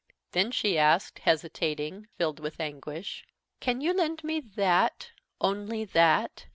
[0.31, 3.23] Then she asked, hesitating, filled with anguish:
[3.59, 6.47] "Can you lend me that, only that?"